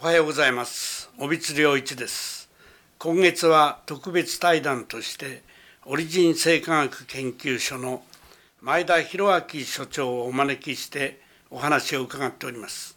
[0.00, 1.10] おはようございます。
[1.18, 2.48] 尾光良一です。
[2.98, 5.42] 今月は特別対談として
[5.86, 8.04] オリジン生化学研究所の
[8.60, 12.96] 前田博明所長をお招きしてお話を伺っております。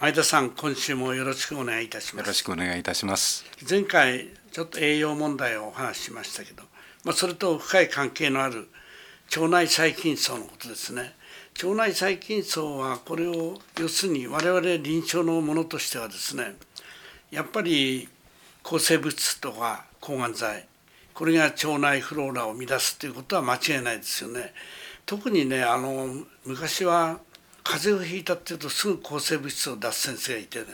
[0.00, 2.24] 前田さん今週もよろしくお願いいたします。
[2.24, 3.44] よろしくお願いいたします。
[3.68, 6.62] 前回ちょっと栄養問題をお話ししましたけど、
[7.04, 8.70] まあ、それと深い関係のある
[9.36, 11.14] 腸内細菌層のことですね
[11.62, 16.54] 腸内細菌層はこれを要するに我々臨床のものとしてはですね
[17.30, 18.08] やっぱり
[18.62, 20.66] 抗生物質とか抗がん剤
[21.14, 24.54] これが腸内フローラを乱すということは間違いないですよね。
[25.04, 26.06] 特にねあの
[26.46, 27.18] 昔は
[27.62, 30.66] 風邪をひいたっていうとすぐ抗生物質を出す先生がいてね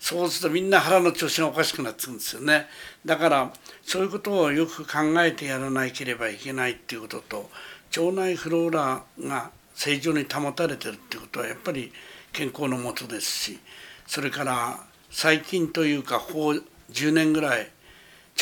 [0.00, 2.66] そうするとみんな腹の調子がおかしくなってくるんですよね
[3.04, 7.50] だからそういうことをよく考えてやらなければいけないっていうことと
[7.98, 11.92] 腸内フローラが正常に保たれてるってことはやっぱり
[12.32, 13.58] 健康のもとですし
[14.06, 16.60] それから最近というかここ
[16.92, 17.68] 10年ぐらい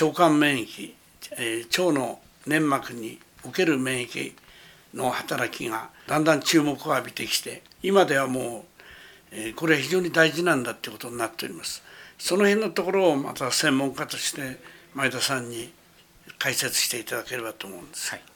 [0.00, 0.92] 腸管免疫、
[1.38, 4.33] えー、腸の粘膜における免疫
[4.92, 8.64] の働きがだんだん注目を浴びてきて今ではも
[9.33, 11.83] う、えー、これは非常に大事なんだってことになっております。
[12.18, 14.58] その辺のところをまた専門家として
[14.94, 15.72] 前田さんに
[16.39, 18.33] 解説していただければと思うんです、はい。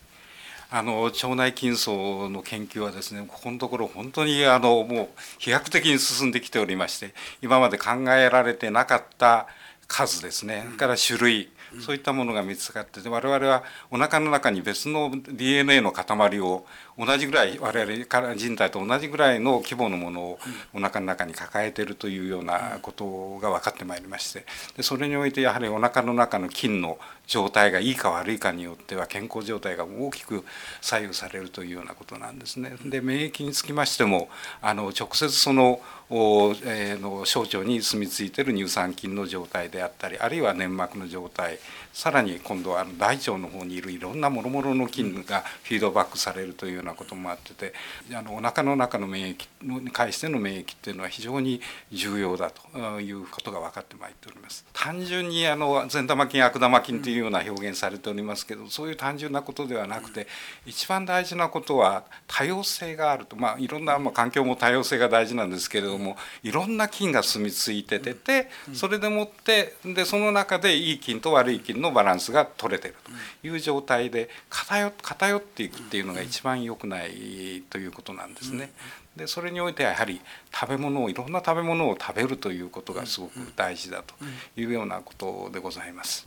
[0.70, 9.47] あの腸内菌層の研究はですねここのところ本当にあのもう飛躍的に進んできておりまして今まで考えられてなかった
[9.86, 11.48] 数ですね、それから種類
[11.80, 16.66] そういったものが見つかって我々はお腹の中に別の DNA の塊を
[16.98, 20.38] 同じぐらい我々から人体と同じぐらいの規模のものを
[20.74, 24.44] お腹の中に抱えているというようなことが分かってまいりまして
[24.77, 30.44] でそれにおいてやはりお腹の中の菌の状態がいいか悪いかによっては健康状態が大きく
[30.80, 32.72] 左右されるというようなことなんですね。
[32.84, 34.28] で免疫につきましても
[34.62, 41.58] あの直接そのえー、の小腸に住み着いている乳酸菌の状態であったりあるいは粘膜の状態
[41.92, 47.75] さらに今度は大腸の方にいるいろんなもろもろの菌がフィードバックされるというようなこともあってて
[48.15, 51.60] あのお腹の中の免疫に関しての免疫っていうのは非常に
[51.93, 54.65] 重要だということが分かってまいっております。
[54.72, 60.26] 単純にあの善玉菌悪玉菌というような表現されておりますけどそういう単純なことではなくて
[60.66, 72.94] 一番大事なことは多様性があるとまあいろんな、まあ、環境も多様性が大事なんですけれどもいろんな菌が住み着いてててそれでもってでその中でいい菌と悪い菌のバランスが取れてる
[73.43, 78.71] という状態で偏偏っていくっていうのが一番良くないということなんですね。
[79.16, 80.21] でそれにおいてはやはり
[80.55, 84.15] 食べ物をいろんな食べ物を食べるということがすごく大事だと
[84.56, 86.27] いうようなことでございます。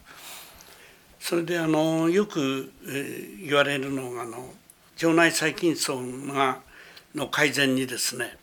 [1.20, 4.54] それであのよく、え言われるのがあの
[4.96, 6.02] 腸内細菌層
[6.34, 6.60] が
[7.16, 8.38] の改善にですね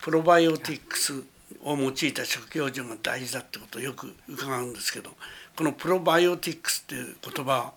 [0.00, 1.22] プロバイオティクス
[1.64, 5.10] を用いた食用所が大事だってことをよく伺うんですけど
[5.56, 7.72] このプロバイオティクスっていう言葉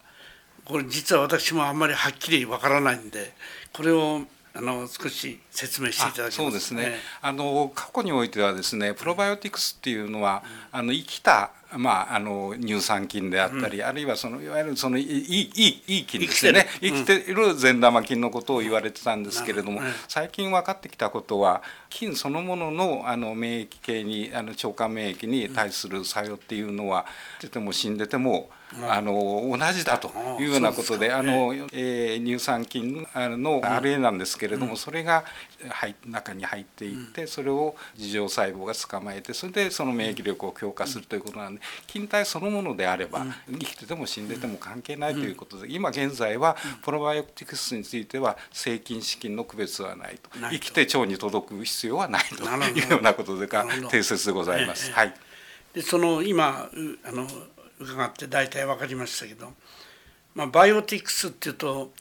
[0.66, 3.34] これ実は私もあんまりはっきりわからないんで
[3.72, 4.22] これを
[4.58, 6.94] あの少し説明していただきそうですね。
[7.22, 10.44] あの過去においてはですね、プロバイオティクスっていうのは、
[10.74, 16.68] うん、あの生きたまあ、あの乳酸菌であったり、うん、あるいはそのいわゆるそのいいいいいい菌ですね。
[16.82, 27.06] 生きている善玉菌のことを言われてたんですけれども、最近分かってきたことは菌そのもののあの免疫系にあの腸管免疫に対する作用っていうのは
[27.42, 28.50] 出ても死んでても
[28.90, 29.02] あ。
[29.02, 35.24] の同じだというようなことであの、えー、乳酸菌の RA なんですけれども、それが
[35.70, 41.55] 入中に入っていってそれを自浄細胞が捕まえてそれでその免疫力を強化するということなんで
[41.88, 50.30] 菌体そのものであれば生きてても死んでても関係ないということで今現在はプロバイオティクスについては生菌死菌の区別はないと。
[50.52, 54.92] 生きて腸に届く必要はないというようなことでか定説でございます。
[54.92, 55.14] はい、
[55.74, 56.70] でその今
[57.04, 57.28] あの
[57.80, 59.54] 伺って大体分かりましたけど、
[60.34, 61.92] まあ、バイオティクスっていうと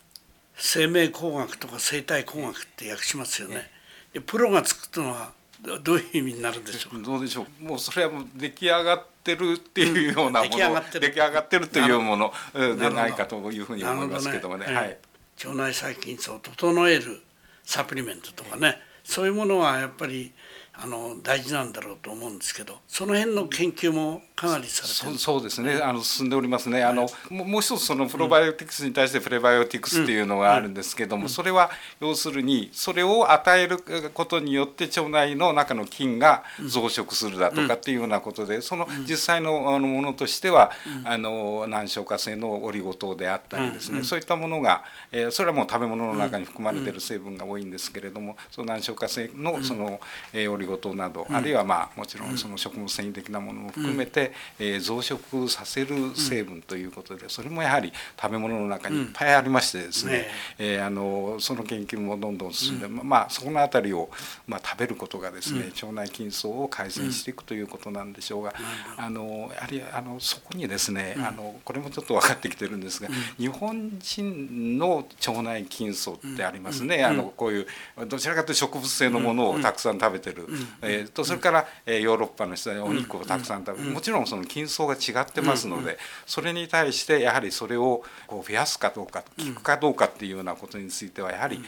[0.56, 3.70] 生命工学とか生態工学って訳しますよね。
[4.12, 5.32] でプロが作ったのは
[5.62, 7.02] どういう意味になるんでしょう？
[7.02, 7.64] どうでしょう？
[7.64, 11.00] もうそれはもう出来上がってるっていうようなもの、うん、出来上がってる。
[11.00, 14.66] 出来上がってるというものでないかというふうに思いますけどもね。
[14.66, 14.74] ね。
[14.74, 14.98] はい、
[15.44, 17.22] 腸内細菌層を整える
[17.64, 18.78] サプリメントとかね。
[19.04, 20.32] そういうものはやっぱり
[20.76, 25.74] あの大事なんだろうと思うんですけどその辺の研究もかなりされてそうですね。
[25.80, 26.82] あの進んでおりますね。
[26.82, 33.78] あの、もう一つそのプロバイオティクスに対してプレバイオティクスっていうのがあるんですけども、それは要するにそれを与える
[34.12, 40.72] ことによって腸内の中の菌が増殖するだとかっていうようなことでその実際のあのものとしては、
[41.04, 44.82] あの難消化性のオリゴ糖であったりですね、そういったものが、
[45.12, 50.00] えー、それはもう食べ物の中に含まれている成分が多いんですけれどもその難消化性のその、
[50.32, 50.63] えー、オリリゴ糖
[50.94, 60.26] など、あるいはまあもちろんその食物繊維的なものも含めて、えー増殖させる成分ということでそれもやはり食べ物の中にいっぱいありましてですね、ね。
[60.58, 64.10] えーあのその研究もどんどん進んで、まあそこのあたりを、
[64.46, 68.54] まあ、食べることがですね、腸内筋層を改善していくということなんでしょうが、
[68.96, 73.08] あのやはりあのそこにですね、あのこれもちょっと分かってきてるんですが、
[73.38, 77.66] 日本人の腸内筋層ってありますね、あのこういう
[78.06, 80.46] どちらかというと植物性のものをたくさん食べてる、
[80.82, 91.62] えーとそれから、えーヨーロッパの人はお肉をたくさん食べる、もちろんその筋層が違ってますので、それに対してやはりそれをこう増やすかどうか効くかどうかっていうようなことについてはやはり、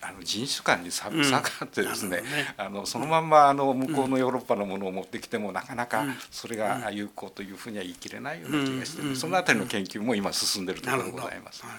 [0.00, 2.22] あの人種間に差差があってですね,、
[2.56, 11.64] あのそのまんまあの向こうのヨーロッパのものを持ってきても、なかなかそれが有効というふうには言い切れないような気がして、そのあたりの研究も今進んでいるところでございます。
[11.64, 11.76] はい。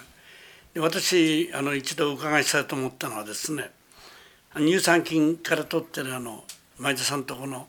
[0.74, 3.72] で私あの一度お伺いしたいと思ったのはですね
[4.56, 6.44] 乳酸菌から取ってるあの
[6.78, 7.68] 前田さんとこの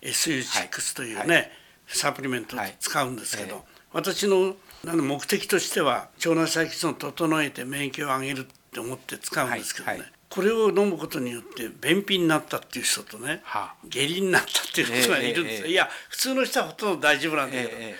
[0.00, 1.50] SU6 というね、はい。
[1.86, 3.58] サプリメントをはい使うんですけど、え
[3.92, 10.12] 私の目的としては腸内細菌層を整えて免疫を上げるって思って使うんですけどね、はいはい。
[10.30, 13.74] これを飲むことによって便秘になったっていう人とね、はあ。
[13.84, 17.96] 下痢になったっていう人がいるんですよ、ええええいや普通の人はほとんど大丈夫なんだけど、えで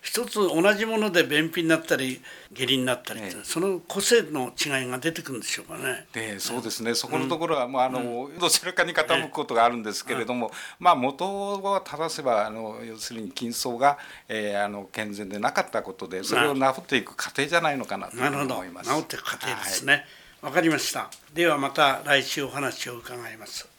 [0.00, 2.20] 一つ同じもので便秘になったり
[2.52, 6.06] 下痢になったりええその個性の違いが出てくるんでしょうかね。
[6.12, 18.90] でそうですね、そこのところは、まああのどちらかに傾くことがあるんですけれども、まあ、元を正せばあの要するに筋層が、えーあの健全でなかったことでそれを治っていく過程じゃないのかなと思います。
[18.90, 20.04] 治っていく過程ですね。
[20.40, 21.10] わ、かりました。
[21.34, 23.77] ではまた来週お話を伺います。